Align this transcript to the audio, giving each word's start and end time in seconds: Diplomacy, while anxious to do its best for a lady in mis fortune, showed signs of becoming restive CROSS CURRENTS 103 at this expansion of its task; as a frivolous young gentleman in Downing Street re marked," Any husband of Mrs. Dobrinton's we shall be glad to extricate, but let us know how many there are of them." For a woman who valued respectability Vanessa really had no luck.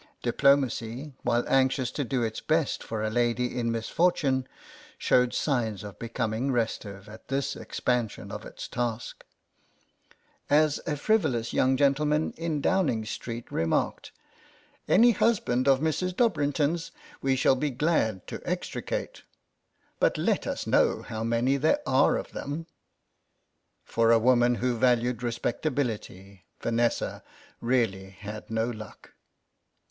Diplomacy, 0.23 1.13
while 1.21 1.45
anxious 1.47 1.91
to 1.91 2.03
do 2.03 2.23
its 2.23 2.41
best 2.41 2.81
for 2.81 3.03
a 3.03 3.11
lady 3.11 3.55
in 3.59 3.71
mis 3.71 3.87
fortune, 3.87 4.47
showed 4.97 5.31
signs 5.31 5.83
of 5.83 5.99
becoming 5.99 6.49
restive 6.51 7.05
CROSS 7.05 7.05
CURRENTS 7.05 7.31
103 7.31 7.37
at 7.37 7.37
this 7.37 7.55
expansion 7.55 8.31
of 8.31 8.43
its 8.43 8.67
task; 8.67 9.23
as 10.49 10.81
a 10.87 10.97
frivolous 10.97 11.53
young 11.53 11.77
gentleman 11.77 12.31
in 12.35 12.61
Downing 12.61 13.05
Street 13.05 13.51
re 13.51 13.65
marked," 13.65 14.11
Any 14.87 15.11
husband 15.11 15.67
of 15.67 15.81
Mrs. 15.81 16.15
Dobrinton's 16.15 16.89
we 17.21 17.35
shall 17.35 17.55
be 17.55 17.69
glad 17.69 18.25
to 18.25 18.41
extricate, 18.43 19.21
but 19.99 20.17
let 20.17 20.47
us 20.47 20.65
know 20.65 21.03
how 21.03 21.23
many 21.23 21.57
there 21.57 21.79
are 21.85 22.17
of 22.17 22.31
them." 22.31 22.65
For 23.83 24.09
a 24.11 24.17
woman 24.17 24.55
who 24.55 24.79
valued 24.79 25.21
respectability 25.21 26.47
Vanessa 26.59 27.21
really 27.61 28.09
had 28.09 28.49
no 28.49 28.67
luck. 28.67 29.13